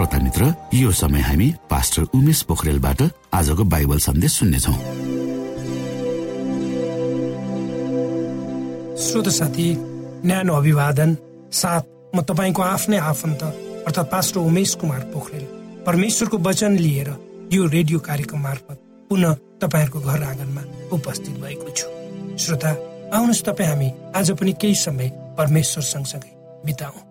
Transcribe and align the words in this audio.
श्रोता 0.00 0.18
मित्र 0.18 0.44
यो 0.74 0.90
समय 0.96 1.20
हामी 1.20 1.46
पास्टर 1.70 2.02
उमेश 2.16 2.40
पोखरेलबाट 2.48 3.02
आजको 3.36 3.64
बाइबल 3.64 3.98
सन्देश 4.00 4.32
सुन्नेछौ। 4.32 4.72
श्रोत 8.96 9.28
साथी 9.28 9.66
न्यानो 10.24 10.54
अभिवादन 10.56 11.16
साथ 11.52 12.16
म 12.16 12.22
तपाईँको 12.24 12.62
आफ्नै 12.62 12.96
आफन्त 12.96 13.42
अर्थात् 13.44 14.10
पास्टर 14.12 14.40
उमेश 14.40 14.74
कुमार 14.80 15.00
पोखरेल। 15.12 15.44
परमेश्वरको 15.84 16.38
वचन 16.48 16.78
लिएर 16.78 17.12
यो 17.52 17.66
रेडियो 17.68 17.98
कार्यक्रम 18.00 18.40
मार्फत 18.40 18.80
पुनः 19.10 19.34
तपाईँहरूको 19.60 20.00
घर 20.00 20.22
आँगनमा 20.22 20.62
उपस्थित 20.96 21.36
भएको 21.44 21.76
छु। 21.76 21.86
श्रोता 22.40 22.70
आउनुहोस् 23.12 23.44
तपाईँ 23.44 23.68
हामी 23.68 23.92
आज 24.16 24.32
पनि 24.32 24.52
केही 24.56 24.74
समय 24.80 25.12
परमेश्वर 25.38 25.84
सँगसँगै 25.84 26.32
बिताउ। 26.64 27.09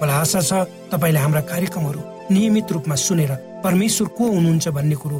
मलाई 0.00 0.16
आशा 0.22 0.40
छ 0.40 0.52
तपाईँले 0.92 1.18
हाम्रा 1.18 1.40
कार्यक्रमहरू 1.52 2.00
नियमित 2.30 2.72
रूपमा 2.72 2.94
सुनेर 2.94 3.32
परमेश्वर 3.64 4.08
को 4.14 4.24
हुनुहुन्छ 4.30 4.68
भन्ने 4.76 4.96
कुरो 5.02 5.18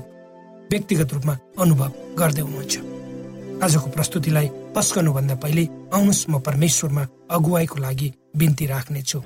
व्यक्तिगत 0.70 1.12
रूपमा 1.14 1.34
अनुभव 1.58 1.90
गर्दै 2.18 2.42
हुनुहुन्छ। 2.46 2.74
आजको 3.64 3.88
प्रस्तुतिलाई 3.90 4.48
पस्कनुभन्दा 4.76 5.34
पहिले 5.42 5.64
आउनुहोस् 5.90 6.28
म 6.30 6.38
परमेश्वरमा 6.46 7.02
अगुवाईको 7.34 7.76
लागि 7.84 8.08
बिन्ती 8.38 8.64
राख्नेछु। 8.72 9.18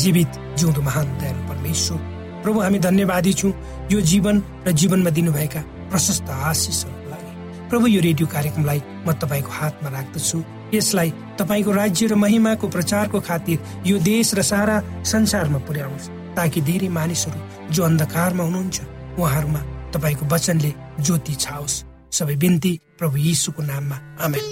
जीवित 0.00 0.30
जिउँदो 0.56 0.80
महान 0.88 1.06
दयालु 1.20 1.42
परमेश्वर 1.52 1.98
प्रभु 2.42 2.58
हामी 2.60 2.78
धन्यवादी 2.78 3.32
छौँ। 3.32 3.52
यो 3.92 4.00
जीवन 4.00 4.36
र 4.66 4.72
जीवनमा 4.72 5.10
दिनुभएका 5.10 5.60
प्रशस्त 5.92 6.28
आशिषहरूको 6.48 7.08
लागि। 7.12 7.32
प्रभु 7.68 7.86
यो 7.86 8.00
रेडियो 8.00 8.26
कार्यक्रमलाई 8.26 8.80
म 9.04 9.12
तपाईँको 9.20 9.50
हातमा 9.52 9.88
राख्दछु। 9.90 10.38
यसलाई 10.74 11.10
तपाईँको 11.38 11.72
राज्य 11.72 12.06
र 12.06 12.14
महिमाको 12.14 12.68
प्रचारको 12.68 13.20
खातिर 13.20 13.58
यो 13.86 13.98
देश 13.98 14.34
र 14.34 14.42
सारा 14.42 14.76
संसारमा 15.04 15.58
पुर्याउनुहोस् 15.66 16.10
ताकि 16.36 16.60
धेरै 16.60 16.88
मानिसहरू 16.88 17.40
जो 17.72 17.84
अन्धकारमा 17.84 18.44
हुनुहुन्छ 18.44 18.80
उहाँहरूमा 19.18 19.60
तपाईँको 19.94 20.24
वचनले 20.26 20.72
ज्योति 21.00 21.34
छाओस्। 21.34 21.82
सबै 22.12 22.36
बिन्ती 22.36 22.72
प्रभु 22.98 23.16
यीशुको 23.16 23.62
नाममा 23.62 23.96
आमेन। 24.24 24.44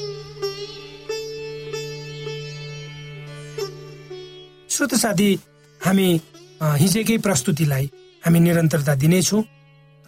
श्रोत 4.70 4.94
साथी 4.94 5.28
हामी 5.80 6.08
हिजोकै 6.62 7.18
प्रस्तुतिलाई 7.18 7.90
हामी 8.24 8.40
निरन्तरता 8.40 8.94
दिनेछौँ 8.94 9.42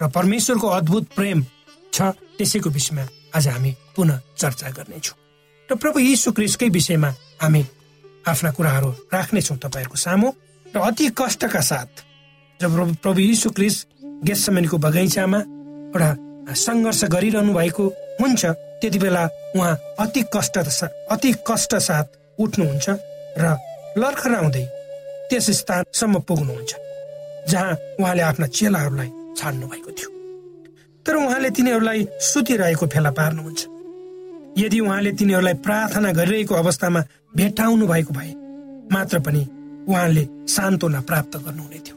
र 0.01 0.09
परमेश्वरको 0.09 0.69
अद्भुत 0.79 1.05
प्रेम 1.17 1.45
छ 1.93 1.99
त्यसैको 2.39 2.71
विषयमा 2.71 3.05
आज 3.37 3.49
हामी 3.49 3.71
पुनः 3.97 4.21
चर्चा 4.37 4.71
गर्नेछौँ। 4.71 5.26
र 5.69 5.75
प्रभु 5.77 5.99
यीशु 6.01 6.33
क्रिस्टकै 6.33 6.69
विषयमा 6.69 7.11
हामी 7.43 7.63
आफ्ना 8.29 8.51
कुराहरू 8.51 8.91
राख्नेछौँ 9.13 9.57
तपाईँहरूको 9.59 9.97
सामु 9.97 10.29
र 10.67 10.79
अति 10.81 11.09
कष्टका 11.19 11.61
साथ 11.63 12.05
जब 12.61 12.77
प्रभु 13.03 13.21
यीशु 13.21 13.51
क्रिस्ट 13.51 13.87
गेसमेनको 14.25 14.79
बगैँचामा 14.79 15.39
एउटा 15.39 16.55
सङ्घर्ष 16.55 17.05
गरिरहनु 17.15 17.53
भएको 17.55 17.85
हुन्छ 18.21 18.45
त्यति 18.81 18.99
बेला 18.99 19.25
उहाँ 19.57 19.75
अति 20.01 20.25
कष्ट 20.35 20.59
अति 21.11 21.33
कष्ट 21.49 21.75
साथ 21.83 22.07
उठ्नुहुन्छ 22.39 22.89
र 23.39 23.57
लर्खराउँदै 23.99 24.65
त्यस 25.31 25.51
स्थानसम्म 25.61 26.21
पुग्नुहुन्छ 26.29 26.75
जहाँ 27.49 27.73
उहाँले 28.01 28.23
आफ्ना 28.23 28.47
चेलाहरूलाई 28.49 29.11
छाड्नु 29.39 29.67
भएको 29.67 29.91
थियो। 29.91 30.11
तर 31.07 31.17
उहाँले 31.17 31.51
तिनीहरूलाई 31.51 32.07
सुतिरहेको 32.23 32.87
फेला 32.87 33.11
पार्नुहुन्छ। 33.11 33.76
यदि 34.59 34.81
उहाँले 34.81 35.13
तिनीहरूलाई 35.13 35.55
प्रार्थना 35.65 36.13
गरिरहेको 36.13 36.55
अवस्थामा 36.55 37.01
भेट्टाउनु 37.37 37.87
भएको 37.87 38.13
भए 38.15 38.33
मात्र 38.93 39.19
पनि 39.21 39.43
उहाँले 39.89 40.25
सान्त्वना 40.49 41.01
प्राप्त 41.01 41.37
गर्नुहुने 41.37 41.79
थियो। 41.79 41.97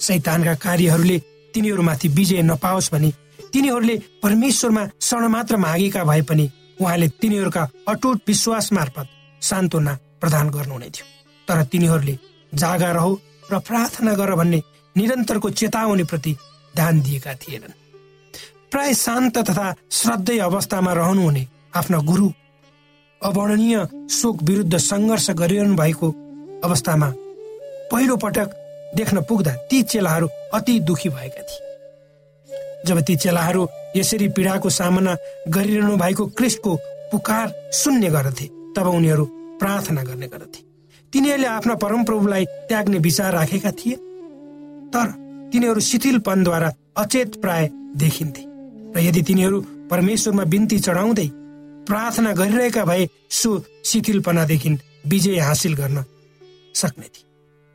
सैतानका 0.00 0.54
कार्यहरूले 0.54 1.18
तिनीहरूमाथि 1.54 2.08
विजय 2.08 2.42
नपाओस् 2.42 2.92
भने 2.92 3.10
तिनीहरूले 3.52 3.96
परमेश्वरमा 4.22 4.84
शरण 5.00 5.26
मात्र 5.28 5.56
मागेका 5.56 6.04
भए 6.04 6.22
पनि 6.22 6.50
उहाँले 6.80 7.08
तिनीहरूका 7.20 7.68
अटुट 7.88 8.20
विश्वास 8.28 8.72
मार्फत 8.72 9.08
सान्त्वना 9.42 9.98
प्रदान 10.20 10.50
गर्नुहुने 10.50 10.90
थियो। 10.90 11.06
तर 11.48 11.64
तिनीहरूले 11.64 12.18
जागा 12.54 12.90
रह 12.92 13.06
र 13.52 13.58
प्रार्थना 13.58 14.12
गर 14.14 14.34
भन्ने 14.34 14.62
निरन्तरको 14.96 15.50
चेतावनी 15.50 16.04
प्रति 16.04 16.36
ध्यान 16.74 17.00
दिएका 17.00 17.34
थिएनन्। 17.34 17.74
प्राय 18.70 18.94
शान्त 18.94 19.38
तथा 19.38 19.74
श्रद्धेय 19.90 20.40
अवस्थामा 20.40 20.92
रहनुहुने 20.92 21.46
आफ्ना 21.76 21.98
गुरु 22.00 22.28
अवर्णनीय 23.20 23.76
शोक 24.10 24.42
विरुद्ध 24.42 24.76
सङ्घर्ष 24.76 25.30
गरिरहनु 25.30 25.76
भएको 25.76 26.08
अवस्थामा 26.64 27.12
पहिलो 27.92 28.16
पटक 28.16 28.48
देख्न 28.96 29.20
पुग्दा 29.28 29.52
ती 29.70 29.82
चेलाहरू 29.82 30.28
अति 30.54 30.78
दुखी 30.80 31.08
भएका 31.08 31.42
थिए। 31.42 31.64
जब 32.86 33.00
ती 33.00 33.16
चेलाहरू 33.16 33.66
यसरी 33.96 34.28
पीडाको 34.28 34.70
सामना 34.70 35.16
गरिरहनु 35.48 35.96
भएको 35.96 36.26
क्रिस्टको 36.38 36.76
पुकार 37.12 37.52
सुन्ने 37.72 38.08
गर्दथे 38.08 38.46
तब 38.76 38.86
उनीहरू 38.88 39.24
प्रार्थना 39.60 40.02
गर्ने 40.02 40.26
गर्दथे 40.26 40.60
तिनीहरूले 41.12 41.48
आफ्ना 41.48 41.74
परमप्रभुलाई 41.74 42.44
त्याग्ने 42.68 42.98
विचार 42.98 43.32
राखेका 43.32 43.70
थिए 43.70 43.96
तर 44.92 45.06
तिनीहरू 45.52 45.80
शिथिलपनद्वारा 45.80 46.72
अचेत 46.96 47.40
प्राय 47.40 47.68
देखिन्थे। 47.96 48.42
र 48.92 48.98
यदि 48.98 49.22
तिनीहरू 49.22 49.60
परमेश्वरमा 49.90 50.44
बिन्ती 50.44 50.78
चढाउँदै 50.78 51.28
प्रार्थना 51.86 52.32
गरिरहेका 52.32 52.84
भए 52.84 53.08
सो 53.30 53.50
शिथिलपनादेखि 53.84 54.70
विजय 55.06 55.38
हासिल 55.38 55.74
गर्न 55.74 56.04
सक्ने 56.74 57.06
थिए। 57.06 57.24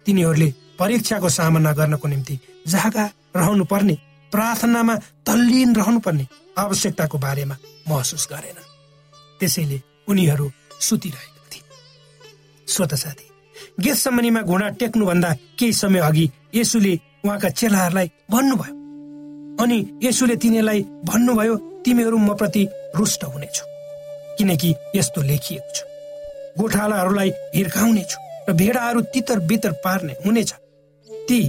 तिनीहरूले 0.06 0.54
परीक्षाको 0.80 1.30
सामना 1.30 1.72
गर्नको 1.74 2.08
निम्ति 2.08 2.40
जागा 2.68 3.06
रहनु 3.36 3.66
पर्ने 3.66 3.96
प्रार्थनामा 4.32 4.96
तल्लीन 5.26 5.76
रहनु 5.76 6.00
पर्ने 6.00 6.28
आवश्यकताको 6.58 7.18
बारेमा 7.18 7.56
महसुस 7.90 8.28
गरेन। 8.32 8.60
त्यसैले 9.40 9.82
उनीहरू 10.10 10.52
सुतिरहेका 10.80 11.48
थिए। 11.52 11.64
स्वत 12.68 12.94
साथी 12.96 13.28
गेस 13.80 14.04
सम्बन्धीमा 14.04 14.42
घुँडा 14.42 14.70
टेक्नुभन्दा 14.80 15.34
केही 15.60 15.74
समय 15.74 16.00
अघि 16.00 16.30
यसुले 16.56 16.94
उहाँका 17.26 17.50
चेलाहरूलाई 17.50 18.12
भन्नुभयो। 18.32 18.74
अनि 19.64 19.78
यसुले 20.04 20.36
तिनीहरूलाई 20.36 20.82
भन्नुभयो 21.06 21.56
तिमीहरू 21.86 22.18
म 22.18 22.36
प्रति 22.36 22.68
रुष्ट 22.96 23.24
हुनेछु। 23.24 23.71
किनकि 24.38 24.76
यस्तो 24.96 25.22
लेखिएको 25.22 25.74
छ। 25.76 25.80
गोठालाहरूलाई 26.58 27.30
हिर्काउनेछु 27.56 28.18
र 28.50 28.54
भेडाहरू 28.54 29.02
तितर 29.14 29.40
बितर 29.50 29.72
पार्ने 29.84 30.14
हुनेछ। 30.26 30.52
ती 31.28 31.40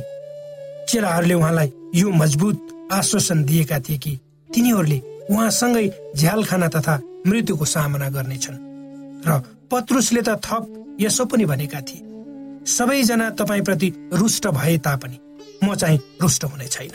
चेलाहरूले 0.89 1.35
उहाँलाई 1.35 1.73
यो 1.95 2.11
मजबुत 2.12 2.89
आश्वासन 2.93 3.45
दिएका 3.45 3.79
थिए 3.81 3.99
कि 3.99 4.19
तिनीहरूले 4.51 4.99
उहाँसँगै 5.31 5.87
झ्यालखाना 6.17 6.69
तथा 6.69 6.95
मृत्युको 7.27 7.65
सामना 7.65 8.09
गर्नेछन्। 8.09 8.59
र 9.27 9.41
पत्रुसले 9.71 10.23
त 10.23 10.39
थप 10.45 10.97
यसो 11.01 11.25
पनि 11.25 11.45
भनेका 11.45 11.81
थिए। 11.81 12.01
सबैजना 12.67 13.31
तपाईँप्रति 13.31 13.89
रुष्ट 14.12 14.47
भए 14.49 14.79
तापनि 14.79 15.19
म 15.65 15.75
चाहिँ 15.75 15.99
रुष्ट 16.23 16.45
हुने 16.45 16.67
छैन। 16.67 16.91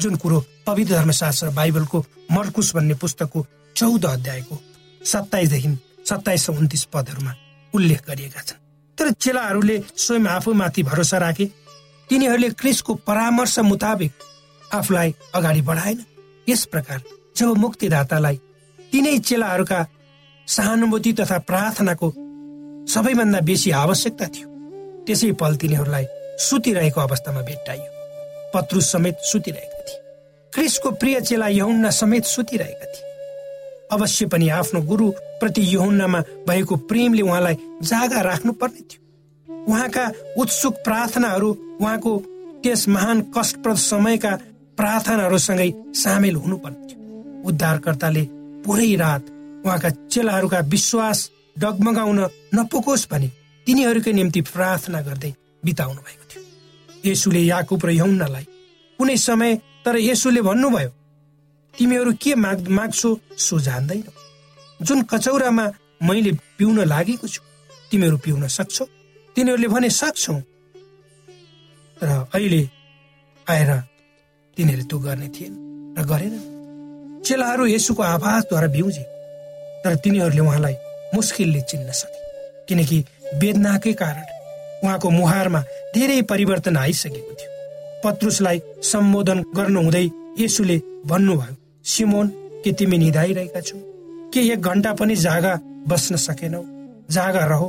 जुन 0.00 0.16
कुरो 0.16 0.44
पवित्र 0.66 0.94
धर्मशास्त्र 0.94 1.50
बाइबलको 1.50 2.04
मर्कुस 2.32 2.74
भन्ने 2.74 2.94
पुस्तकको 2.94 3.46
चौध 3.76 4.04
अध्यायको 4.06 4.56
सत्ताइसदेखि 5.04 5.70
सत्ताइस 6.08 6.46
सौ 6.46 6.52
उन्तिस 6.52 6.84
पदहरूमा 6.92 7.34
उल्लेख 7.74 8.00
गरिएका 8.08 8.40
छन्। 8.40 8.60
तर 8.98 9.10
चेलाहरूले 9.12 9.82
स्वयं 9.96 10.26
आफूमाथि 10.26 10.82
भरोसा 10.82 11.18
राखे। 11.18 11.46
तिनीहरूले 12.10 12.50
क्रिसको 12.50 12.94
परामर्श 13.06 13.58
मुताबिक 13.58 14.12
आफूलाई 14.74 15.14
अगाडि 15.34 15.60
बढाएन। 15.62 16.04
यस 16.48 16.64
प्रकार 16.64 17.02
जब 17.36 17.56
मुक्तिदातालाई 17.56 18.36
तिनै 18.92 19.18
चेलाहरूका 19.18 19.86
सहानुभूति 20.48 21.12
तथा 21.12 21.38
प्रार्थनाको 21.38 22.08
सबैभन्दा 22.92 23.40
बेसी 23.40 23.70
आवश्यकता 23.70 24.26
थियो 24.26 24.48
त्यसै 25.06 25.32
पल 25.32 25.56
तिनीहरूलाई 25.56 26.06
सुतिरहेको 26.38 27.00
अवस्थामा 27.00 27.42
भेट्टाइयो। 27.42 27.88
पत्रुस 28.54 28.90
समेत 28.92 29.16
सुतिरहेका 29.22 29.80
थिए। 29.80 30.00
क्रिसको 30.52 30.90
प्रिय 30.90 31.20
चेला 31.20 31.48
यहुन्ना 31.48 31.90
समेत 31.90 32.24
सुतिरहेका 32.24 32.86
थिए। 32.86 33.11
अवश्य 33.92 34.26
पनि 34.26 34.48
आफ्नो 34.48 34.80
गुरु 34.82 35.10
प्रति 35.40 35.62
यहुन्नामा 35.74 36.20
भएको 36.48 36.76
प्रेमले 36.90 37.22
उहाँलाई 37.22 37.56
जागा 37.82 38.20
राख्नु 38.20 38.52
पर्ने 38.52 38.80
थियो। 38.80 39.00
उहाँका 39.66 40.04
उत्सुक 40.38 40.74
प्रार्थनाहरू 40.84 41.50
उहाँको 41.80 42.12
त्यस 42.62 42.88
महान 42.88 43.20
कष्टप्रद 43.36 43.76
समयका 43.76 44.32
प्रार्थनाहरूसँगै 44.78 45.70
सामेल 45.94 46.36
हुनुपर्ने 46.36 46.86
थियो। 46.88 47.42
उद्धारकर्ताले 47.48 48.22
पुरै 48.64 48.94
रात 48.96 49.22
उहाँका 49.66 49.90
चेलाहरूका 49.90 50.58
विश्वास 50.68 51.30
डगमगाउन 51.58 52.20
नपुगोस् 52.54 53.08
भने 53.10 53.28
तिनीहरूकै 53.66 54.12
निम्ति 54.12 54.40
प्रार्थना 54.52 55.00
गर्दै 55.02 55.32
बिताउनु 55.64 56.00
भएको 56.00 56.24
थियो। 56.30 56.42
यसुले 57.10 57.42
याकुब 57.42 57.84
र 57.86 57.90
यौनालाई 57.92 58.46
कुनै 58.98 59.16
समय 59.16 59.54
तर 59.84 59.96
यसुले 59.98 60.42
भन्नुभयो 60.42 60.90
तिमीहरू 61.74 62.12
के 62.22 62.34
माग 62.34 62.68
माग्छौ 62.68 63.10
सो 63.38 63.58
जान्दैन। 63.60 64.04
जुन 64.80 65.02
कचौरामा 65.02 65.64
मैले 66.02 66.32
पिउन 66.58 66.78
लागेको 66.84 67.26
छु 67.28 67.42
तिमीहरू 67.90 68.16
पिउन 68.18 68.46
सक्छौ। 68.48 68.84
तिनीहरूले 69.36 69.68
भने 69.68 69.90
सक्छौ। 69.90 70.34
र 71.96 72.08
अहिले 72.34 72.62
आएर 73.46 73.70
तिनीहरूले 74.56 74.86
त्यो 74.90 74.98
गर्ने 74.98 75.28
थिएन 75.28 75.52
र 75.98 76.04
गरेन। 76.04 76.34
चेलाहरू 77.26 77.66
यसुको 77.66 78.02
आवाजद्वारा 78.02 78.68
भ्युजे 78.68 79.04
तर 79.84 79.94
तिनीहरूले 80.04 80.40
उहाँलाई 80.40 80.76
मुस्किलले 81.14 81.60
चिन्न 81.70 81.88
सके। 81.92 82.20
किनकि 82.68 82.98
वेदनाकै 83.40 83.92
कारण 84.02 84.26
उहाँको 84.84 85.10
मुहारमा 85.10 85.60
धेरै 85.94 86.20
परिवर्तन 86.30 86.76
आइसकेको 86.76 87.32
थियो। 87.38 87.50
पत्रुसलाई 88.04 88.58
सम्बोधन 88.82 89.38
गर्नुहुँदै 89.56 90.06
यसुले 90.38 90.76
भन्नुभयो 91.06 91.61
सिमोन 91.84 92.28
के 92.64 92.72
तिमी 92.72 92.98
निधाइरहेका 92.98 93.60
छौ? 93.60 93.78
के 94.32 94.40
एक 94.52 94.60
घन्टा 94.60 94.92
पनि 94.94 95.16
जागा 95.16 95.54
बस्न 95.88 96.16
सकेनौ? 96.16 96.62
जागा 97.10 97.44
रह 97.44 97.62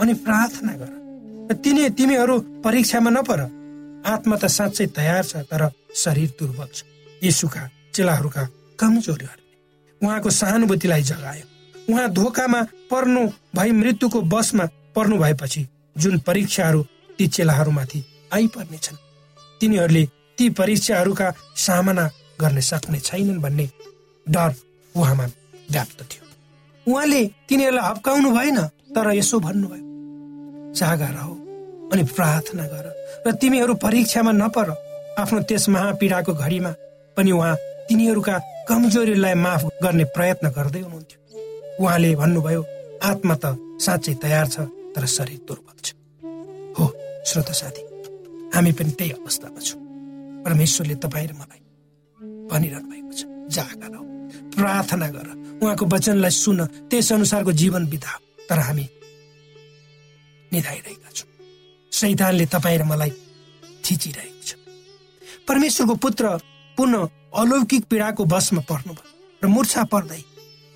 अनि 0.00 0.14
प्रार्थना 0.14 0.72
गर। 0.72 1.54
तिनी 1.54 1.88
तिमीहरू 1.90 2.38
परीक्षामा 2.64 3.10
नपर। 3.10 3.40
आत्मा 4.06 4.36
त 4.36 4.46
साँच्चै 4.46 4.86
तयार 4.86 5.24
छ 5.24 5.36
तर 5.50 5.70
शरीर 5.94 6.30
दुर्बल 6.38 6.68
छ। 6.74 6.84
यसुका 7.24 7.62
चेलाहरूका 7.94 8.42
कमजोरीहरूले 8.78 10.06
उहाँको 10.06 10.30
सहानुभूतिलाई 10.30 11.02
जगायो। 11.02 11.46
उहाँ 11.92 12.08
धोकामा 12.12 12.60
पर्नु 12.90 13.22
भई 13.56 13.70
मृत्युको 13.72 14.20
बसमा 14.22 14.64
पर्नु 14.94 15.16
भएपछि 15.18 15.66
जुन 15.98 16.18
परीक्षाहरू 16.18 16.82
ती 17.18 17.26
चेलाहरूमाथि 17.26 18.04
आइपर्नेछन् 18.34 19.02
तिनीहरूले 19.60 20.04
ती 20.38 20.48
परीक्षाहरूका 20.50 21.28
सामना 21.56 22.04
गर्न 22.40 22.60
सक्ने 22.60 22.98
छैनन् 23.00 23.42
भन्ने 23.42 23.66
डर 24.26 24.50
उहाँमा 24.94 25.26
व्याप्त 25.72 25.98
थियो। 26.10 26.24
उहाँले 26.86 27.20
तिनीहरूलाई 27.48 27.84
हप्काउनु 27.90 28.30
भएन 28.30 28.58
तर 28.94 29.06
यसो 29.14 29.38
भन्नुभयो 29.46 29.84
जागा 30.74 31.08
रह 31.16 31.28
अनि 31.92 32.02
प्रार्थना 32.16 32.64
गर 32.72 32.86
र 33.26 33.32
तिमीहरू 33.40 33.74
परीक्षामा 33.84 34.32
नपर। 34.32 34.68
आफ्नो 35.18 35.40
त्यस 35.48 35.68
महापीडाको 35.68 36.32
घडीमा 36.34 36.72
पनि 37.16 37.30
उहाँ 37.32 37.54
तिनीहरूका 37.88 38.36
कमजोरीलाई 38.68 39.34
माफ 39.34 39.62
गर्ने 39.82 40.04
प्रयत्न 40.14 40.46
गर्दै 40.56 40.80
हुनुहुन्थ्यो। 40.80 41.18
उहाँले 41.82 42.14
भन्नुभयो 42.16 42.62
आत्मा 43.02 43.34
त 43.42 43.44
साँच्चै 43.84 44.14
तयार 44.22 44.46
छ 44.46 44.56
तर 44.94 45.04
शरीर 45.06 45.40
दुर्बल 45.48 45.78
छ। 45.84 45.88
हो 46.76 46.84
श्रोत 47.28 47.50
साथी 47.60 47.82
हामी 48.54 48.72
पनि 48.78 48.90
त्यही 48.98 49.10
अवस्थामा 49.18 49.60
छौँ। 49.60 49.80
परमेश्वरले 50.44 50.94
तपाईँ 51.02 51.28
र 51.28 51.32
मलाई 51.40 51.60
भनिरहनु 52.50 52.88
भएको 52.88 53.12
छ। 53.12 53.22
जागा 53.54 53.88
प्रार्थना 54.56 55.08
गर। 55.08 55.28
उहाँको 55.62 55.84
वचनलाई 55.86 56.30
सुन। 56.30 56.60
त्यस 56.90 57.12
अनुसारको 57.12 57.52
जीवन 57.52 57.86
बिता। 57.86 58.12
तर 58.48 58.58
हामी 58.58 58.88
निधाइरहेका 60.52 61.10
छौँ। 61.14 61.30
सैतानले 61.92 62.46
तपाईँ 62.46 62.78
र 62.78 62.84
मलाई 62.84 63.10
थिचिरहेको 63.84 64.42
छ। 64.42 64.50
परमेश्वरको 65.48 65.94
पुत्र 65.94 66.24
पुनः 66.76 67.08
अलौकिक 67.34 67.84
पीडाको 67.84 68.24
बसमा 68.24 68.60
पर्नुभयो 68.60 69.04
र 69.44 69.46
मुर्छा 69.46 69.84
पर्दै 69.84 70.22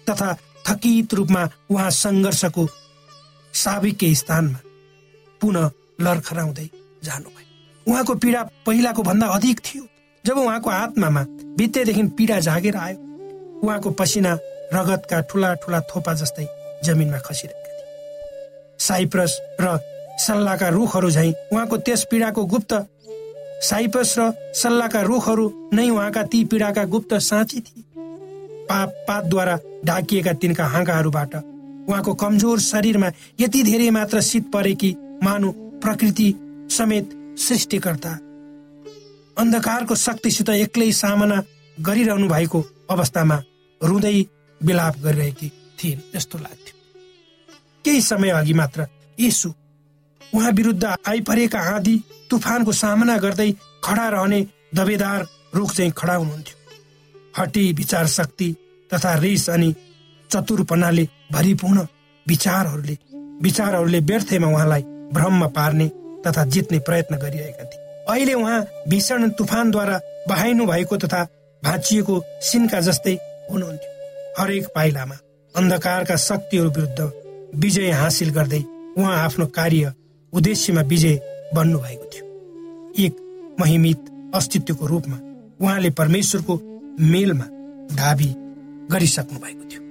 तथा 0.07 0.29
थकित 0.67 1.15
रूपमा 1.15 1.43
उहाँ 1.71 1.91
सङ्घर्षको 1.91 2.69
साविक 3.55 3.99
स्थानमा 4.05 4.61
पुनः 5.41 5.71
लर्खराउँदै 6.01 6.69
जानुभयो। 7.05 7.93
उहाँको 7.93 8.15
पीडा 8.15 8.41
पहिलाको 8.67 9.03
भन्दा 9.03 9.27
अधिक 9.27 9.61
थियो। 9.61 9.85
जब 10.27 10.39
उहाँको 10.39 10.71
आत्मामा 10.71 11.25
बितेदेखि 11.59 12.03
पीडा 12.03 12.39
जागेर 12.41 12.77
आयो 12.77 13.61
उहाँको 13.61 13.91
पसिना 13.91 14.39
रगतका 14.75 15.21
ठुला 15.21 15.55
ठुला 15.55 15.81
थोपा 15.81 16.15
जस्तै 16.15 16.47
जमिनमा 16.85 17.19
खसिरहेका 17.19 17.71
थिए 17.71 18.79
साइप्रस 18.79 19.39
र 19.61 19.79
सल्लाहका 20.19 20.69
रुखहरू 20.69 21.11
झैँ 21.11 21.33
उहाँको 21.53 21.77
त्यस 21.77 22.07
पीडाको 22.11 22.45
गुप्त 22.45 22.73
साइप्रस 23.63 24.15
र 24.19 24.33
सल्लाहका 24.55 25.01
रुखहरू 25.01 25.71
नै 25.73 25.91
उहाँका 25.91 26.23
ती 26.23 26.45
पीडाका 26.45 26.85
गुप्त 26.85 27.15
साँची 27.15 27.61
थिए। 27.61 27.85
पाप 28.67 29.05
पातद्वारा 29.09 29.59
ढाकिएका 29.85 30.33
तिनका 30.33 30.67
हाँगाहरूबाट 30.67 31.35
उहाँको 31.37 32.15
कमजोर 32.15 32.61
शरीरमा 32.61 33.11
यति 33.41 33.63
धेरै 33.63 33.91
मात्र 33.91 34.21
शीत 34.21 34.51
परे 34.53 34.75
कि 34.75 34.97
मानु 35.23 35.53
प्रकृति 35.83 36.35
समेत 36.71 37.11
सृष्टिकर्ता 37.39 38.19
अन्धकारको 39.37 39.95
शक्तिसित 39.97 40.49
एक्लै 40.49 40.91
सामना 40.93 41.43
गरिरहनु 41.81 42.29
भएको 42.29 42.61
अवस्थामा 42.91 43.43
रुँदै 43.81 44.19
विलाप 44.61 44.99
गरिरहेकी 44.99 45.49
थिइन्। 45.79 46.01
जस्तो 46.15 46.39
लाग्थ्यो। 46.39 46.75
केही 47.85 48.01
समय 48.01 48.31
अघि 48.31 48.55
मात्र 48.55 48.87
यसु 49.21 49.53
उहाँ 50.35 50.51
विरुद्ध 50.51 50.85
आइपरेका 50.85 51.61
आँधी 51.75 51.97
तुफानको 52.31 52.73
सामना 52.73 53.17
गर्दै 53.19 53.51
खडा 53.85 54.09
रहने 54.09 54.47
दबेदार 54.75 55.27
रुख 55.55 55.73
चाहिँ 55.73 55.93
खडा 55.93 56.15
हुनुहुन्थ्यो। 56.15 56.57
हटी 57.39 57.73
विचार 57.73 58.07
शक्ति 58.07 58.55
तथा 58.95 59.15
रिस 59.15 59.49
अनि 59.51 59.75
चतुरपनाले 60.31 61.09
भरिपूर्ण 61.33 61.87
विचारहरूले 62.27 62.99
विचारहरूले 63.43 64.01
व्यर्थमा 64.01 64.49
उहाँलाई 64.49 64.83
भ्रममा 65.13 65.47
पार्ने 65.47 65.89
तथा 66.27 66.45
जित्ने 66.45 66.79
प्रयत्न 66.79 67.17
गरिरहेका 67.17 67.65
थिए। 67.65 67.82
अहिले 68.09 68.35
उहाँ 68.35 68.61
भीषण 68.89 69.29
तुफानद्वारा 69.31 70.01
बहाइनु 70.29 70.67
भएको 70.67 70.97
तथा 70.97 71.23
भाँचिएको 71.63 72.23
सिनका 72.43 72.81
जस्तै 72.81 73.15
हुनुहुन्थ्यो। 73.51 73.91
हरेक 74.39 74.67
पाइलामा 74.75 75.17
अन्धकारका 75.55 76.17
शक्तिहरू 76.17 76.71
विरुद्ध 76.71 77.13
विजय 77.55 77.91
हासिल 77.91 78.31
गर्दै 78.31 78.63
उहाँ 78.99 79.17
आफ्नो 79.25 79.47
कार्य 79.47 79.93
उद्देश्यमा 80.33 80.83
विजय 80.83 81.21
बन्नु 81.55 81.79
भएको 81.79 82.05
थियो। 82.05 82.25
एक 83.07 83.57
महिमित 83.61 84.11
अस्तित्वको 84.35 84.87
रूपमा 84.87 85.19
उहाँले 85.61 85.91
परमेश्वरको 85.91 86.61
मेलमा 87.01 87.45
दावी 87.95 88.35
गरिसक्नु 88.91 89.39
भएको 89.39 89.65
थियो। 89.71 89.83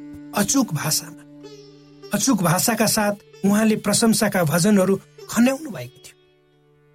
अचुक 0.41 0.73
भाषामा 0.73 2.09
अचुक 2.13 2.43
भाषाका 2.43 2.85
साथ 2.87 3.45
उहाँले 3.45 3.75
प्रशंसाका 3.75 4.43
भजनहरू 4.43 4.99
खन्याउनु 5.29 5.69
भएको 5.69 6.00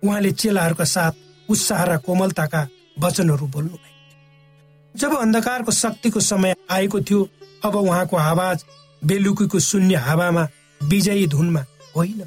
उहाँले 0.02 0.30
चेलाहरूका 0.32 0.84
साथ 0.84 1.12
उत्साह 1.48 1.84
र 1.84 1.96
कोमलताका 1.98 2.68
वचनहरू 3.00 3.46
बोल्नु 3.46 3.68
भएको 3.68 3.86
थियो 3.86 4.98
जब 5.00 5.16
अन्धकारको 5.18 5.72
शक्तिको 5.72 6.20
समय 6.20 6.54
आएको 6.70 7.00
थियो 7.00 7.28
अब 7.64 7.74
उहाँको 7.76 8.16
आवाज 8.16 8.64
बेलुकीको 9.02 9.58
शून्य 9.60 9.96
हावामा 9.96 10.48
विजयी 10.80 11.26
धुनमा 11.26 11.64
होइन 11.96 12.20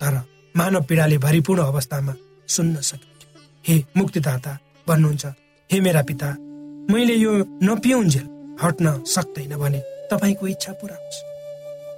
तर 0.00 0.20
मानव 0.56 0.82
पीडाले 0.82 1.18
भरिपूर्ण 1.18 1.62
अवस्थामा 1.62 2.14
सुन्न 2.48 2.80
सकिन्थ्यो। 2.80 3.28
हे 3.68 3.84
मुक्तिदाता 3.96 4.58
भन्नुहुन्छ 4.88 5.26
हे 5.70 5.80
मेरा 5.80 6.02
पिता 6.02 6.30
मैले 6.90 7.14
यो 7.14 7.32
नपिउन्जेल 7.62 8.26
हट्न 8.62 9.02
सक्दैन 9.06 9.56
भने 9.56 9.80
तपाईँको 10.10 10.46
इच्छा 10.46 10.72
पुरा 10.72 10.96
होस्। 10.96 11.22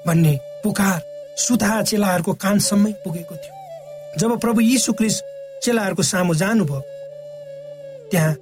भन्ने 0.06 0.38
पुकार 0.64 1.00
सुधा 1.38 1.82
चेलाहरूको 1.82 2.32
कानसम्मै 2.34 2.92
पुगेको 3.04 3.34
थियो। 3.34 3.55
जब 4.18 4.38
प्रभु 4.40 4.60
यीशु 4.60 4.92
क्रिस 4.92 5.20
चेलाहरूको 5.62 6.02
सामु 6.02 6.34
जानुभयो 6.34 6.80
त्यहाँ 8.10 8.32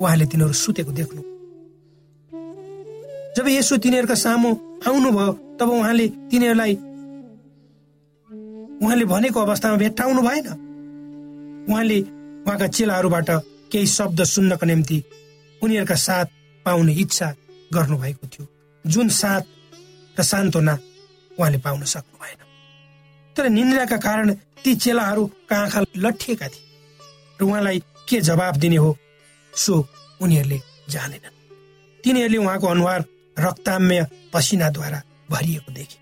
उहाँले 0.00 0.26
तिनीहरू 0.26 0.52
सुतेको 0.54 0.92
देख्नु। 0.92 1.22
जब 3.36 3.48
यसो 3.48 3.76
तिनीहरूका 3.76 4.14
सामु 4.14 4.50
आउनुभयो 4.86 5.32
तब 5.60 5.68
उहाँले 5.70 6.06
तिनीहरूलाई 6.30 6.74
उहाँले 8.80 9.04
भनेको 9.04 9.38
अवस्थामा 9.40 9.76
भेट्टाउनु 9.76 10.22
भएन। 10.22 10.46
उहाँले 11.68 11.98
उहाँका 12.46 12.66
चेलाहरूबाट 12.68 13.30
केही 13.72 13.86
शब्द 13.86 14.22
सुन्नको 14.24 14.66
निम्ति 14.66 14.98
उनीहरूका 15.62 15.94
साथ 16.06 16.26
पाउने 16.66 16.92
इच्छा 17.02 17.28
गर्नुभएको 17.70 18.26
थियो। 18.26 18.46
जुन 18.84 19.08
साथ 19.08 19.42
र 20.16 20.22
सान्त्वना 20.22 20.74
उहाँले 21.38 21.58
पाउन 21.58 21.82
सक्नु 21.84 22.16
भएन 22.22 22.38
तर 23.40 23.48
निन्द्राका 23.48 23.96
कारण 23.96 24.30
ती 24.64 24.74
चेलाहरूका 24.76 25.56
आँखा 25.56 25.80
लट्ठिएका 25.96 26.48
थिए। 26.48 26.64
र 27.40 27.44
उहाँलाई 27.44 27.78
के 28.08 28.20
जवाब 28.20 28.56
दिने 28.56 28.76
हो 28.76 28.96
सो 29.56 29.74
उनीहरूले 30.20 30.60
जानेनन्। 30.90 31.36
तिनीहरूले 32.04 32.38
उहाँको 32.38 32.66
अनुहार 32.66 33.04
रक्ताम्य 33.40 34.06
पसिनाद्वारा 34.32 35.02
भरिएको 35.30 35.72
देखे 35.72 35.98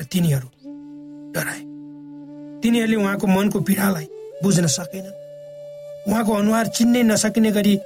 र 0.00 0.04
तिनीहरू 0.04 0.48
डराए। 1.36 1.60
तिनीहरूले 2.62 2.96
उहाँको 2.96 3.26
मनको 3.26 3.60
पीडालाई 3.60 4.08
बुझ्न 4.42 4.66
सकेन 4.66 5.06
उहाँको 6.08 6.32
अनुहार 6.32 6.66
चिन्नै 6.66 7.02
नसकिने 7.02 7.50
गरी 7.52 7.76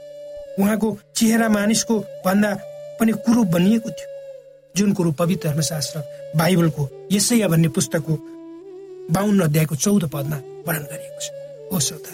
उहाँको 0.58 0.98
चेहरा 1.16 1.48
मानिसको 1.48 1.98
भन्दा 1.98 2.54
पनि 3.00 3.12
कुरूप 3.26 3.46
बनिएको 3.46 3.90
थियो 3.90 4.08
जुन 4.76 4.92
कुरो 4.94 5.10
पवित्र 5.12 5.48
धर्मशास्त्र 5.48 5.98
बाइबलको 6.36 7.08
यसैया 7.12 7.48
भन्ने 7.48 7.68
पुस्तकको 7.68 8.39
बाहुन्न 9.10 9.40
अध्यायको 9.42 9.74
चौध 9.76 10.04
पदमा 10.12 10.36
वर्णन 10.66 10.84
गरिएको 10.92 11.20
छ। 11.20 11.28
हो 11.72 11.80
श्रोता 11.80 12.12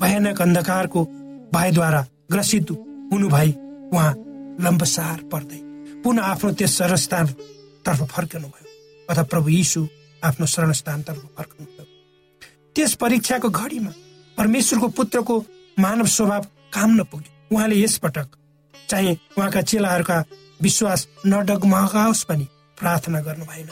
भयानक 0.00 0.40
अन्धकारको 0.42 1.04
भयद्वारा 1.54 2.06
ग्रसित 2.32 2.70
हुनु 3.12 3.28
भई 3.28 3.50
उहाँ 3.92 4.14
लम्बसार 4.64 5.18
पर्दै 5.32 5.60
पुनः 6.04 6.22
आफ्नो 6.22 6.52
त्यस 6.52 6.76
शरणस्थानतर्फ 6.78 8.02
फर्कनुभयो 8.14 8.66
अथवा 9.10 9.24
प्रभु 9.24 9.48
यीशु 9.48 9.86
आफ्नो 10.22 10.46
शरणस्थानतर्फ 10.46 11.22
फर्कनुभयो। 11.38 11.84
त्यस 12.74 12.94
परीक्षाको 12.94 13.48
घडीमा 13.50 13.92
परमेश्वरको 14.38 14.88
पुत्रको 14.98 15.44
मानव 15.78 16.06
स्वभाव 16.16 16.46
काम 16.74 16.90
नपुग्यो 17.00 17.56
उहाँले 17.56 17.76
यसपटक 17.82 18.28
चाहिँ 18.88 19.16
उहाँका 19.38 19.60
चेलाहरूका 19.62 20.18
विश्वास 20.62 21.06
नडगमगाओस् 21.26 22.24
पनि 22.28 22.46
प्रार्थना 22.78 23.20
गर्नु 23.20 23.44
भएन 23.44 23.68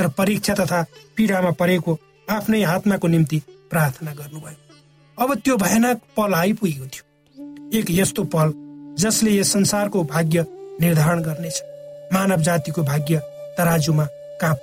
तर 0.00 0.08
परीक्षा 0.08 0.54
तथा 0.54 0.80
पीडामा 1.16 1.50
परेको 1.60 1.98
आफ्नै 2.28 2.62
आत्माको 2.64 3.08
निम्ति 3.08 3.38
प्रार्थना 3.70 4.12
गर्नुभयो। 4.12 4.56
अब 5.18 5.34
त्यो 5.44 5.56
भयानक 5.56 6.00
पल 6.16 6.34
आइपुगेको 6.34 6.86
थियो। 6.86 7.04
एक 7.78 7.86
यस्तो 7.90 8.24
पल 8.24 8.52
जसले 8.96 9.30
यस 9.30 9.52
संसारको 9.52 10.04
भाग्य 10.04 10.44
निर्धारण 10.80 11.20
गर्नेछ। 11.22 11.62
मानव 12.12 12.40
जातिको 12.40 12.82
भाग्य 12.82 13.18
तराजुमा 13.58 14.04
काप 14.40 14.58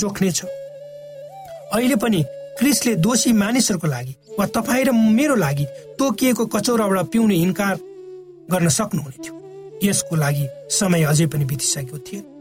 जोख्नेछ। 0.00 0.44
अहिले 0.44 1.96
पनि 1.96 2.24
क्रिसले 2.58 2.94
दोषी 2.96 3.32
मानिसहरूको 3.32 3.86
लागि 3.86 4.16
वा 4.38 4.46
तपाईँ 4.46 4.84
र 4.84 4.92
मेरो 4.92 5.34
लागि 5.36 5.64
तोकिएको 5.98 6.46
कचौराबाट 6.46 7.12
पिउने 7.12 7.36
इन्कार 7.36 7.76
गर्न 8.50 8.68
सक्नुहुने 8.72 9.22
थियो। 9.24 9.34
यसको 9.84 10.16
लागि 10.16 10.48
समय 10.72 11.04
अझै 11.04 11.26
पनि 11.26 11.44
बितिसकेको 11.44 11.98
थियो 11.98 12.37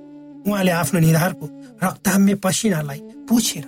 उहाँले 0.47 0.71
आफ्नो 0.71 0.99
निधारको 0.99 1.45
रक्ताम्य 1.83 2.35
पसिनालाई 2.43 2.99
पुछेर 3.29 3.65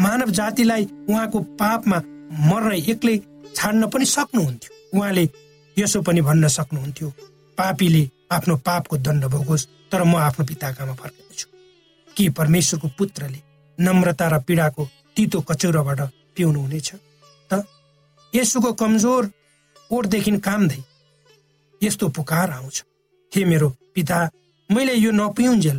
मानव 0.00 0.30
जातिलाई 0.38 0.84
उहाँको 1.08 1.40
पापमा 1.60 1.98
मर्न 2.48 2.72
एक्लै 2.92 3.16
छाड्न 3.54 3.86
पनि 3.92 4.04
सक्नुहुन्थ्यो। 4.06 4.98
उहाँले 4.98 5.28
यसो 5.76 6.02
पनि 6.02 6.20
भन्न 6.20 6.48
सक्नुहुन्थ्यो 6.48 7.08
पापीले 7.58 8.08
आफ्नो 8.32 8.56
पापको 8.66 8.96
दण्ड 8.96 9.24
भोगोस् 9.34 9.66
तर 9.92 10.02
म 10.04 10.16
आफ्नो 10.18 10.44
पिताकामा 10.46 10.94
फर्किनेछु 10.94 11.46
के 12.16 12.28
परमेश्वरको 12.38 12.88
पुत्रले 12.98 13.40
नम्रता 13.78 14.28
र 14.28 14.38
पीडाको 14.46 14.88
तितो 15.16 15.40
कचौराबाट 15.48 16.00
पिउनु 16.36 16.60
हुनेछ 16.60 16.88
त 17.50 17.62
यसुको 18.32 18.72
कमजोर 18.80 19.30
ओठदेखि 19.90 20.30
कामदै 20.40 20.82
यस्तो 21.80 22.08
पुकार 22.16 22.50
आउँछ। 22.50 22.84
हे 23.32 23.44
मेरो 23.44 23.68
पिता 23.94 24.18
मैले 24.70 24.94
यो 24.94 25.10
नपिउन्जेल 25.12 25.78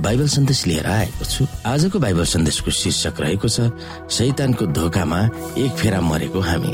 बाइबल 0.00 0.28
सन्देश 0.28 0.66
लिएर 0.66 0.86
आएको 0.86 1.24
छु। 1.24 1.46
आजको 1.66 1.98
बाइबल 1.98 2.24
सन्देशको 2.24 2.70
शीर्षक 2.70 3.20
रहेको 3.20 3.48
छ 3.48 3.70
शैतानको 4.10 4.66
धोकामा 4.66 5.20
एक 5.58 5.70
फेरा 5.78 6.00
मरेको 6.00 6.40
हामी। 6.40 6.72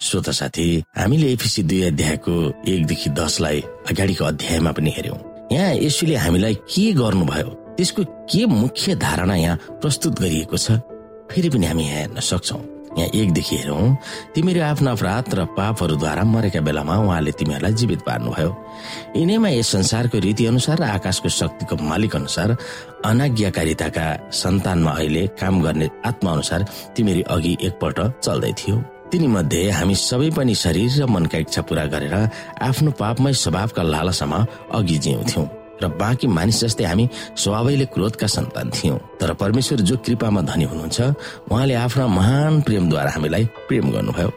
श्रोता 0.00 0.32
साथी 0.32 0.82
हामीले 0.98 1.32
एफिसी 1.32 1.62
दुई 1.62 1.82
अध्यायको 1.82 2.34
एकदेखि 2.68 3.10
दसलाई 3.10 3.60
अगाडिको 3.90 4.24
अध्यायमा 4.24 4.72
पनि 4.72 4.90
हेर्यौं 4.90 5.18
यहाँ 5.52 5.74
यसुले 5.74 6.16
हामीलाई 6.16 6.54
के 6.54 6.92
गर्नुभयो? 6.92 7.48
त्यसको 7.76 8.04
के 8.04 8.44
मुख्य 8.46 8.94
धारणा 8.94 9.34
यहाँ 9.36 9.56
प्रस्तुत 9.82 10.20
गरिएको 10.20 10.56
छ? 10.56 10.80
फेरि 11.30 11.48
पनि 11.50 11.66
हामी 11.66 11.84
यहाँ 11.84 11.98
हेर्न 11.98 12.20
सक्छौ। 12.20 12.73
यहाँ 12.98 13.10
एकदेखि 13.10 13.56
हेरौँ 13.56 13.96
तिमीहरू 14.34 14.60
आफ्नो 14.62 14.90
अपराध 14.90 15.34
र 15.34 15.44
पापहरूद्वारा 15.56 16.24
मरेका 16.24 16.60
बेलामा 16.60 16.94
उहाँले 17.02 17.32
तिमीहरूलाई 17.38 17.72
जीवित 17.74 18.00
पार्नुभयो। 18.06 18.50
यिनैमा 19.16 19.48
यस 19.48 19.68
संसारको 19.72 20.18
रीति 20.18 20.46
अनुसार 20.46 20.78
र 20.78 20.84
आकाशको 20.94 21.28
शक्तिको 21.28 21.76
मालिक 21.82 22.16
अनुसार 22.16 22.56
अनाज्ञाकारिताका 23.04 24.06
सन्तानमा 24.32 24.90
अहिले 24.90 25.26
काम 25.40 25.62
गर्ने 25.62 25.90
आत्मा 26.06 26.32
अनुसार 26.32 26.60
तिमीहरू 26.96 27.22
अघि 27.34 27.56
एकपल्ट 27.60 27.98
चल्दै 28.22 28.52
थियो। 28.58 28.76
तिनी 29.12 29.26
मध्ये 29.26 29.70
हामी 29.70 29.94
सबै 29.94 30.30
पनि 30.36 30.54
शरीर 30.54 31.02
र 31.02 31.06
मनका 31.06 31.38
इच्छा 31.38 31.62
पूरा 31.62 31.84
गरेर 31.92 32.14
आफ्नो 32.62 32.90
पापमय 32.98 33.32
स्वभावका 33.32 33.82
लालसामा 33.82 34.38
अघि 34.74 34.98
जिउँथ्यौं। 34.98 35.63
र 35.82 35.88
बाँकी 36.00 36.26
मानिस 36.26 36.60
जस्तै 36.64 36.84
हामी 36.84 37.08
स्वभावैले 37.36 37.86
क्रोधका 37.94 38.26
सन्तान 38.26 38.70
थियौं। 38.70 38.98
तर 39.20 39.32
परमेश्वर 39.34 39.80
जो 39.88 39.96
कृपामा 40.06 40.40
धनी 40.50 40.64
हुनुहुन्छ 40.64 41.00
उहाँले 41.50 41.74
आफ्ना 41.74 42.06
महान 42.06 42.60
प्रेमद्वारा 42.62 43.10
हामीलाई 43.10 43.44
प्रेम 43.68 43.90
गर्नुभयो। 43.90 44.30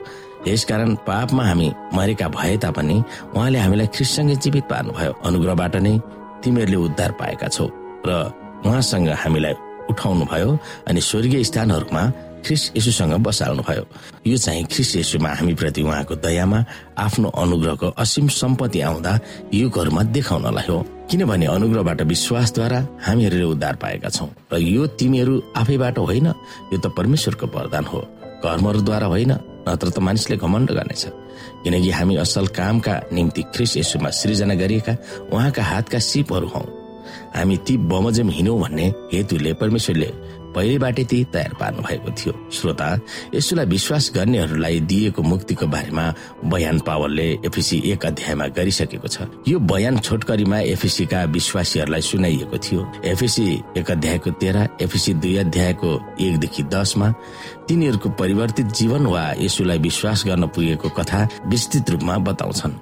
यसकारण 0.47 0.95
पापमा 1.08 1.43
हामी 1.43 1.67
मरेका 1.93 2.28
भए 2.30 2.58
तापनि 2.63 2.97
उहाँले 3.36 3.60
हामीलाई 3.60 3.88
ख्रिससँगै 3.95 4.36
जीवित 4.43 4.65
पार्नुभयो। 4.71 5.13
अनुग्रहबाट 5.28 5.76
नै 5.86 5.93
तिमीहरूले 6.43 6.78
उद्धार 6.88 7.12
पाएका 7.19 7.47
छौ 7.47 7.67
र 8.08 8.12
उहाँसँग 8.65 9.10
हामीलाई 9.23 9.56
उठाउनु 9.91 10.26
भयो 10.32 10.50
अनि 10.88 11.02
स्वर्गीय 11.02 11.43
स्थानहरूमा 11.43 12.04
ख्रिस 12.45 12.71
यसुसँग 12.78 13.13
बसाल्नु 13.26 13.63
भयो 13.63 13.84
यो 14.28 14.38
चाहिँ 14.38 14.63
ख्रिस 14.71 14.95
यसुमा 14.95 15.30
हामीप्रति 15.39 15.82
उहाँको 15.82 16.15
दयामा 16.15 16.60
आफ्नो 16.97 17.28
अनुग्रहको 17.30 17.88
असीम 17.97 18.28
सम्पत्ति 18.28 18.80
आउँदा 18.82 19.13
युगहरूमा 19.54 20.04
देखाउनलाई 20.15 20.67
हो। 20.69 20.78
किनभने 21.10 21.45
अनुग्रहबाट 21.45 22.02
विश्वासद्वारा 22.02 22.80
हामीहरूले 23.06 23.47
उद्धार 23.56 23.76
पाएका 23.82 24.10
छौँ। 24.10 24.30
र 24.54 24.58
यो 24.58 24.88
तिमीहरू 25.00 25.36
आफैबाट 25.58 25.97
होइन 26.00 26.28
यो 26.73 26.78
त 26.78 26.86
परमेश्वरको 26.97 27.45
वरदान 27.47 27.86
हो। 27.86 28.00
कर्महरूद्वारा 28.43 29.08
होइन 29.08 29.32
नत्र 29.67 29.89
त 29.89 30.00
मानिसले 30.00 30.36
घमण्ड 30.38 30.71
गर्नेछ। 30.71 31.06
किनकि 31.63 31.89
हामी 31.91 32.15
असल 32.23 32.47
कामका 32.47 32.93
निम्ति 33.13 33.41
ख्रिस 33.56 33.78
यसुमा 33.78 34.10
सृजना 34.10 34.56
गरिएका 34.56 34.93
उहाँका 35.34 35.63
हातका 35.63 36.00
सिपहरू 36.00 36.47
हौ। 36.47 36.63
हामी 37.36 37.58
ती 37.58 37.78
बमोजिम 37.88 38.30
हिँडौँ 38.30 38.60
भन्ने 38.62 38.86
हेतुले 39.13 39.54
परमेश्वरले 39.54 40.10
पहिलेबाटै 40.56 41.04
ती 41.04 41.24
तयार 41.34 41.54
पार्नु 41.60 41.82
भएको 41.82 42.12
थियो। 42.18 42.34
श्रोता 42.52 42.88
यसोलाई 43.36 43.66
विश्वास 43.66 44.12
गर्नेहरूलाई 44.16 44.80
दिएको 44.90 45.22
मुक्तिको 45.22 45.68
बारेमा 45.68 46.06
बयान 46.46 46.80
पावलले 46.80 47.28
एफिसी 47.46 47.78
एक 47.92 48.06
अध्यायमा 48.06 48.48
गरिसकेको 48.58 49.08
छ। 49.08 49.28
यो 49.48 49.60
बयान 49.60 49.98
छोटकरीमा 50.00 50.60
एफिसीका 50.74 51.24
विश्वासीहरूलाई 51.36 52.02
सुनाइएको 52.02 52.58
थियो। 52.58 52.82
एफिसी 53.06 53.46
एक 53.78 53.92
अध्यायको 53.92 54.32
तेह्र 54.42 54.68
एफिसी 54.82 55.14
दुई 55.14 55.36
अध्यायको 55.38 55.92
एकदेखि 56.22 56.64
दसमा 56.74 57.08
तिनीहरूको 57.68 58.10
परिवर्तित 58.10 58.68
जीवन 58.74 59.06
वा 59.06 59.24
यसुलाई 59.40 59.78
विश्वास 59.80 60.24
गर्न 60.26 60.48
पुगेको 60.48 60.90
कथा 60.90 61.22
विस्तृत 61.46 61.90
रूपमा 61.90 62.18
बताउँछन्। 62.18 62.74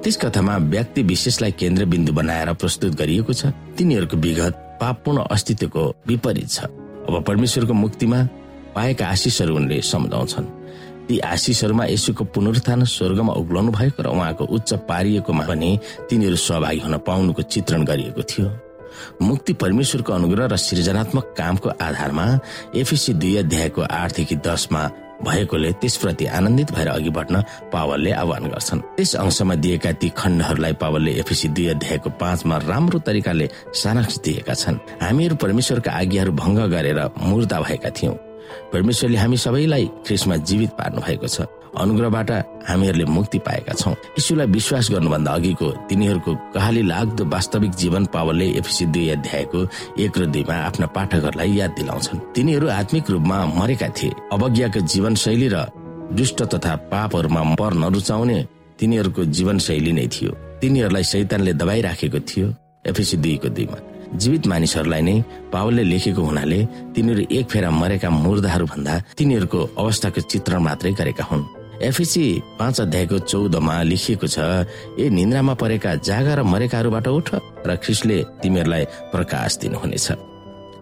त्यस 0.00 0.16
कथामा 0.16 0.56
व्यक्ति 0.72 1.02
विशेषलाई 1.02 1.52
केन्द्रबिन्दु 1.52 2.12
बनाएर 2.12 2.52
प्रस्तुत 2.56 2.94
गरिएको 2.96 3.32
छ। 3.32 3.52
तिनीहरूको 3.76 4.16
विगत 4.16 4.54
पापपूर्ण 4.80 5.28
अस्तित्वको 5.30 5.82
विपरीत 6.08 6.48
छ। 6.48 6.64
अब 7.08 7.24
परमेश्वरको 7.24 7.74
मुक्तिमा 7.74 8.18
पाएका 8.74 9.06
आशिषहरू 9.06 9.56
उनले 9.56 9.80
सम्झाउँछन्। 9.82 10.46
ती 11.08 11.18
आशिषहरूमा 11.18 11.84
यसुको 11.84 12.24
पुनरुत्थान 12.24 12.84
स्वर्गमा 12.84 13.32
उक्लाउनु 13.32 13.70
भएको 13.72 14.02
र 14.02 14.06
उहाँको 14.06 14.44
उच्च 14.46 14.72
पारिएकोमा 14.88 15.44
पनि 15.46 15.70
तिनीहरू 16.10 16.36
सहभागी 16.36 16.78
हुन 16.78 16.96
पाउनुको 17.02 17.42
चित्रण 17.42 17.84
गरिएको 17.84 18.22
थियो। 18.22 18.48
मुक्ति 19.22 19.52
परमेश्वरको 19.52 20.12
अनुग्रह 20.12 20.46
र 20.46 20.56
सृजनात्मक 20.56 21.34
कामको 21.38 21.68
आधारमा 21.82 22.26
एफिसी 22.76 23.12
दुई 23.14 23.36
अध्यायको 23.36 23.82
आठदेखि 23.82 24.36
दसमा 24.36 24.82
भएकोले 25.24 25.72
त्यसप्रति 25.72 26.26
आनन्दित 26.26 26.70
भएर 26.72 26.88
अघि 26.88 27.10
बढ्न 27.10 27.42
पावलले 27.72 28.10
आह्वान 28.12 28.44
गर्छन्। 28.50 28.80
त्यस 28.96 29.14
अंशमा 29.16 29.54
दिएका 29.54 29.92
ती 29.92 30.08
खण्डहरूलाई 30.16 30.72
पावलले 30.72 31.12
एफिसी 31.20 31.48
दुई 31.48 31.66
अध्यायको 31.68 32.10
पाँचमा 32.10 32.56
राम्रो 32.68 32.98
तरिकाले 32.98 33.48
सारांश 33.74 34.18
दिएका 34.24 34.54
छन्। 34.54 34.78
हामीहरू 35.02 35.36
परमेश्वरका 35.36 35.90
आज्ञाहरू 35.92 36.32
भङ्ग 36.32 36.58
गरेर 36.70 37.00
मुर्दा 37.20 37.60
भएका 37.60 37.90
थियौं। 37.90 38.29
परमेश्वरले 38.72 39.18
हामी 39.18 39.36
सबैलाई 39.36 39.86
ख्रिसमा 40.06 40.36
जीवित 40.36 40.70
पार्नु 40.70 41.00
भएको 41.00 41.26
छ। 41.26 41.40
अनुग्रहबाट 41.70 42.30
हामीहरूले 42.68 43.04
मुक्ति 43.04 43.38
पाएका 43.38 43.72
छौँ। 43.72 43.92
यीशुलाई 44.18 44.46
विश्वास 44.46 44.90
गर्नुभन्दा 44.90 45.30
अघिको 45.30 45.68
तिनीहरूको 45.88 46.34
कहाली 46.54 46.82
लाग्दो 46.82 47.24
वास्तविक 47.24 47.70
जीवन 47.70 48.04
पावलले 48.10 48.46
एफिसी 48.58 48.86
दुई 48.86 49.08
अध्यायको 49.08 49.60
एक 50.02 50.18
र 50.18 50.26
दुईमा 50.26 50.54
आफ्ना 50.54 50.86
पाठकहरूलाई 50.86 51.52
याद 51.54 51.70
दिलाउँछन्। 51.70 52.18
तिनीहरू 52.34 52.68
आत्मिक 52.68 53.10
रूपमा 53.10 53.38
मरेका 53.46 53.88
थिए। 53.88 54.10
अवज्ञाको 54.32 54.80
जीवनशैली 54.80 55.48
र 55.48 55.56
दुष्ट 56.10 56.42
तथा 56.42 56.74
पापहरूमा 56.90 57.42
पर 57.54 57.74
नरुचाउने 57.74 58.38
तिनीहरूको 58.78 59.24
जीवनशैली 59.24 59.92
नै 59.92 60.06
थियो। 60.06 60.30
तिनीहरूलाई 60.60 61.04
सैतानले 61.04 61.52
दबाई 61.54 61.80
राखेको 61.80 62.20
थियो। 62.20 62.54
एफिसी 62.86 63.16
दुईको 63.16 63.48
दुईमा। 63.48 63.78
जीवित 64.16 64.46
मानिसहरूलाई 64.46 65.02
नै 65.02 65.16
पावलले 65.52 65.82
लेखेको 65.84 66.22
हुनाले 66.22 66.58
तिनीहरू 66.94 67.22
एक 67.30 67.46
फेरा 67.46 67.70
मरेका 67.70 68.10
मुर्दाहरू 68.10 68.66
भन्दा 68.66 68.94
तिनीहरूको 69.18 69.60
अवस्थाको 69.78 70.20
चित्रण 70.20 70.60
मात्रै 70.62 70.92
गरेका 70.92 71.24
हुन्। 71.30 71.44
एफिसी 71.80 72.24
पाँच 72.58 72.80
अध्यायको 72.80 73.18
चौधमा 73.18 73.74
लेखिएको 73.82 74.26
छ 74.26 74.38
ए 74.98 75.08
निन्द्रामा 75.08 75.54
परेका 75.54 75.94
जागा 76.02 76.34
र 76.34 76.42
मरेकाहरूबाट 76.42 77.06
उठ 77.08 77.28
र 77.66 77.70
ख्रिसले 77.76 78.18
तिमीहरूलाई 78.42 78.84
प्रकाश 79.14 79.50
दिनुहुनेछ। 79.62 80.08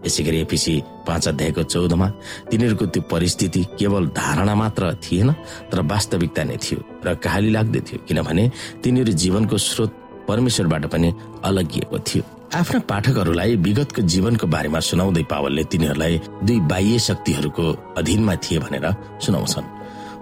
यसै 0.07 0.23
गरी 0.25 0.39
एफिसी 0.41 0.75
पाँच 1.07 1.29
अध्यायको 1.29 1.63
चौधमा 1.63 2.09
तिनीहरूको 2.51 2.87
त्यो 2.87 3.03
परिस्थिति 3.13 3.63
केवल 3.79 4.07
धारणा 4.15 4.55
मात्र 4.55 4.95
थिएन 5.05 5.31
तर 5.71 5.79
वास्तविकता 5.85 6.43
नै 6.45 6.57
थियो 6.57 6.81
र 7.05 7.15
कहाली 7.15 7.51
लाग्दै 7.51 7.81
थियो 7.87 7.99
किनभने 8.09 8.45
तिनीहरू 8.83 9.13
जीवनको 9.13 9.57
स्रोत 9.59 9.91
परमेश्वरबाट 10.29 10.85
पनि 10.87 11.09
अलगिएको 11.45 11.99
थियो। 11.99 12.38
आफ्ना 12.49 12.79
पाठकहरूलाई 12.89 13.57
विगतको 13.61 14.03
जीवनको 14.09 14.47
बारेमा 14.49 14.81
सुनाउँदै 14.81 15.23
पावलले 15.29 15.65
तिनीहरूलाई 15.69 16.15
दुई 16.49 16.61
बाह्य 16.65 16.99
शक्तिहरूको 16.99 17.65
अधीनमा 18.01 18.35
थिए 18.41 18.59
भनेर 18.59 18.87
सुनाउँछन्। 19.21 19.67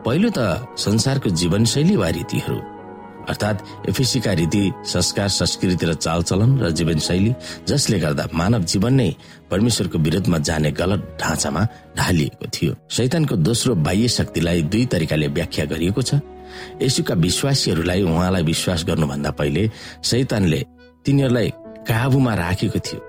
पहिलो 0.03 0.29
त 0.35 0.39
संसारको 0.75 1.31
जीवनशैली 1.31 1.97
वा 1.97 2.09
रीतिहरू। 2.19 2.59
अर्थात् 3.31 3.89
एफिसीका 3.89 4.33
रीति 4.43 4.63
संस्कार 4.85 5.29
संस्कृति 5.39 5.87
र 5.87 5.95
चालचलन 5.95 6.51
र 6.59 6.71
जीवनशैली 6.75 7.33
जसले 7.69 7.99
गर्दा 7.99 8.25
मानव 8.35 8.63
जीवन 8.67 8.95
नै 8.95 9.11
परमेश्वरको 9.51 9.99
विरोधमा 9.99 10.39
जाने 10.39 10.71
गलत 10.73 11.01
ढाँचामा 11.23 11.63
ढालिएको 11.95 12.47
थियो। 12.51 12.73
शैतानको 12.91 13.37
दोस्रो 13.39 13.75
बाह्य 13.87 14.09
शक्तिलाई 14.09 14.63
दुई 14.67 14.85
तरिकाले 14.91 15.27
व्याख्या 15.31 15.65
गरिएको 15.71 16.03
छ। 16.03 16.19
यसुका 16.83 17.15
विश्वासीहरूलाई 17.15 18.03
उहाँलाई 18.03 18.43
विश्वास 18.43 18.85
गर्नुभन्दा 18.85 19.31
पहिले 19.31 19.71
शैतानले 20.03 20.61
तिनीहरूलाई 21.05 21.51
काबुमा 21.89 22.35
राखेको 22.35 22.79
थियो। 22.79 23.01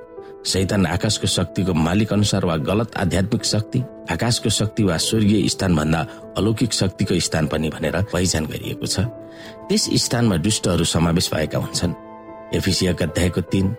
शैतान 0.46 0.86
आकाशको 0.86 1.28
शक्तिको 1.28 1.74
मालिक 1.74 2.14
अनुसार 2.14 2.46
वा 2.46 2.56
गलत 2.62 2.98
आध्यात्मिक 2.98 3.44
शक्ति 3.46 3.84
आकाशको 4.12 4.50
शक्ति 4.50 4.84
वा 4.84 4.98
स्वर्गीय 4.98 5.48
स्थान 5.50 5.76
भन्दा 5.76 6.00
अलौकिक 6.38 6.74
शक्तिको 6.74 7.20
स्थान 7.20 7.48
पनि 7.48 7.70
भनेर 7.70 8.02
पहिचान 8.14 8.46
गरिएको 8.46 8.86
छ। 8.86 9.00
त्यस 9.68 9.90
स्थानमा 10.04 10.38
दुष्टहरू 10.38 10.84
समावेश 10.86 11.30
भएका 11.34 11.58
हुन्छन्। 11.58 11.94
एफिसियाका 12.56 13.06
अध्यायको 13.06 13.42
तीन 13.52 13.76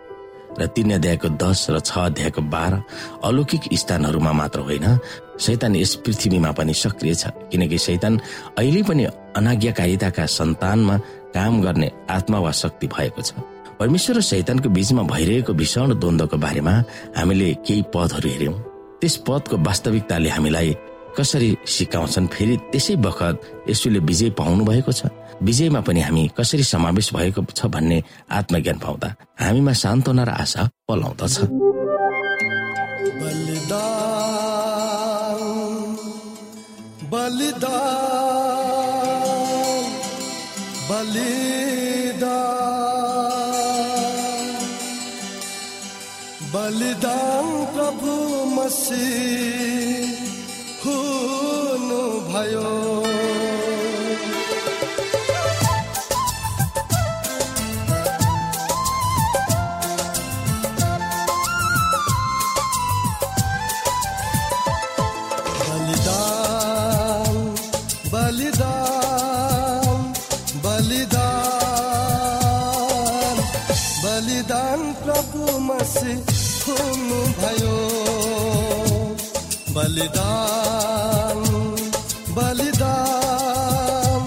र 0.59 0.67
तीन 0.67 0.93
अध्यायको 0.93 1.29
दस 1.39 1.67
र 1.71 1.81
छ 1.81 1.99
अध्यायको 2.11 2.43
बाह्र 2.53 2.83
अलौकिक 3.25 3.63
स्थानहरूमा 3.73 4.33
मात्र 4.33 4.61
होइन 4.61 4.99
शैतान 5.41 5.77
यस 5.77 5.95
पृथ्वीमा 6.05 6.51
पनि 6.53 6.75
सक्रिय 6.75 7.15
छ 7.15 7.31
किनकि 7.51 7.79
शैतान 7.79 8.19
अहिले 8.59 8.83
पनि 8.83 9.05
अनाज्ञाकारिताका 9.39 10.27
सन्तानमा 10.27 10.97
काम 11.35 11.63
गर्ने 11.63 11.91
आत्मा 12.11 12.39
वा 12.39 12.53
शक्ति 12.53 12.87
भएको 12.87 13.23
छ। 13.23 13.33
परमेश्वर 13.79 14.17
र 14.17 14.21
शैतानको 14.27 14.69
बीचमा 14.75 15.03
भइरहेको 15.07 15.53
भीषण 15.55 15.89
द्वन्द्वको 16.03 16.37
बारेमा 16.45 16.75
हामीले 17.17 17.49
केही 17.67 17.83
पदहरू 17.95 18.29
हेर्यौं 18.29 18.57
त्यस 19.01 19.15
पदको 19.27 19.57
वास्तविकताले 19.67 20.29
हामीलाई 20.35 20.71
कसरी 21.19 21.51
सिकाउँछन् 21.75 22.33
फेरि 22.35 22.57
त्यसै 22.73 22.95
बखत 23.07 23.35
यसुले 23.71 24.01
विजय 24.09 24.31
पाउनु 24.39 24.63
भएको 24.67 24.93
छ। 24.93 25.01
विजयमा 25.43 25.81
पनि 25.87 26.01
हामी 26.03 26.23
कसरी 26.39 26.65
समावेश 26.67 27.09
भएको 27.15 27.41
छ 27.55 27.61
भन्ने 27.75 27.99
आत्मज्ञान 28.39 28.79
पाउँदा 28.83 29.09
हामीमा 29.39 29.73
सान्त्वना 29.83 30.23
र 30.27 30.31
आशा 30.43 30.63
पलाउँदछ। 30.89 31.37
बलिदान 33.23 34.59
बलिदान। 37.11 38.08
मसीह 48.89 50.05
हुनु 50.85 52.03
भयो 52.29 52.78
बलिदान 79.79 81.43
बलिदान 82.37 84.25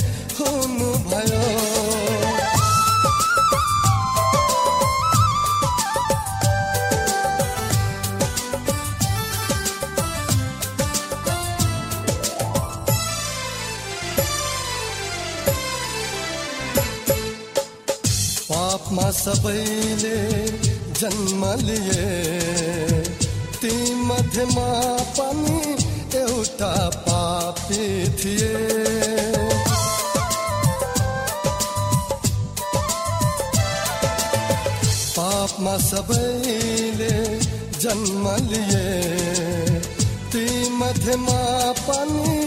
सबैले 19.27 20.47
जन्म 20.99 21.41
लिए। 21.61 22.03
ती 23.61 23.93
मध्येमा 23.93 24.67
पनि 25.17 25.59
एउटा 26.17 26.89
पापी 26.89 28.09
थिए। 28.09 28.53
पापमा 35.17 35.77
सबैले 35.77 37.39
जन्म 37.79 38.25
लिए। 38.47 38.87
ती 40.31 40.69
मध्येमा 40.69 41.71
पनि 41.71 42.46